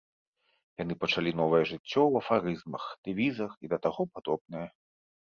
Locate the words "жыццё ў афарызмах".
1.73-2.83